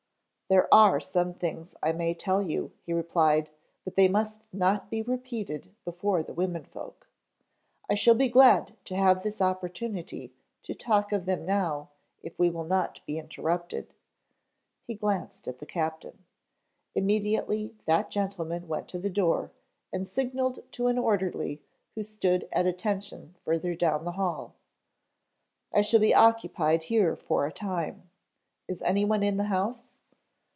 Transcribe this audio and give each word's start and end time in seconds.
"There 0.53 0.67
are 0.73 0.99
some 0.99 1.33
things 1.33 1.75
I 1.81 1.93
may 1.93 2.13
tell 2.13 2.41
you," 2.41 2.73
he 2.85 2.91
replied, 2.91 3.49
"but 3.85 3.95
they 3.95 4.09
must 4.09 4.41
not 4.51 4.89
be 4.89 5.01
repeated 5.01 5.73
before 5.85 6.21
the 6.23 6.33
womenfolk. 6.33 7.07
I 7.89 7.95
shall 7.95 8.15
be 8.15 8.27
glad 8.27 8.75
to 8.83 8.97
have 8.97 9.23
this 9.23 9.39
opportunity 9.39 10.33
to 10.63 10.73
talk 10.75 11.13
of 11.13 11.25
them 11.25 11.45
now 11.45 11.91
if 12.21 12.37
we 12.37 12.49
will 12.49 12.65
not 12.65 12.99
be 13.05 13.17
interrupted." 13.17 13.93
He 14.83 14.93
glanced 14.93 15.47
at 15.47 15.59
the 15.59 15.65
captain. 15.65 16.25
Immediately 16.95 17.73
that 17.85 18.11
gentleman 18.11 18.67
went 18.67 18.89
to 18.89 18.99
the 18.99 19.09
door, 19.09 19.51
and 19.93 20.05
signaled 20.05 20.69
to 20.73 20.87
an 20.87 20.97
orderly 20.97 21.61
who 21.95 22.03
stood 22.03 22.49
at 22.51 22.65
attention 22.67 23.35
further 23.45 23.73
down 23.73 24.03
the 24.03 24.11
hall. 24.19 24.55
"I 25.71 25.81
shall 25.81 26.01
be 26.01 26.13
occupied 26.13 26.83
here 26.83 27.15
for 27.15 27.45
a 27.45 27.53
time. 27.53 28.09
Is 28.67 28.81
anyone 28.81 29.23
in 29.23 29.37
the 29.37 29.45
house?" 29.45 29.87